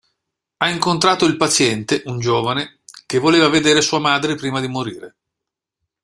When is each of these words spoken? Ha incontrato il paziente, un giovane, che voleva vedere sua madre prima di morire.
Ha 0.57 0.67
incontrato 0.71 1.25
il 1.25 1.37
paziente, 1.37 2.01
un 2.05 2.17
giovane, 2.17 2.79
che 3.05 3.19
voleva 3.19 3.49
vedere 3.49 3.81
sua 3.81 3.99
madre 3.99 4.33
prima 4.33 4.59
di 4.59 4.67
morire. 4.67 5.15